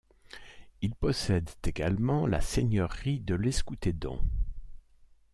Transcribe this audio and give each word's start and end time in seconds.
Ils 0.81 0.95
possèdent 0.95 1.51
également 1.63 2.25
la 2.25 2.41
seigneurie 2.41 3.19
de 3.19 3.35
l'Escoutedom. 3.35 4.19